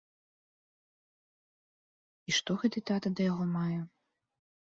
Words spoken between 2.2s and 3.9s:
І што гэты тата да яго мае.